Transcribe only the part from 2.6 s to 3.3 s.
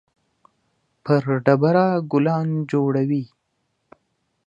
جوړوي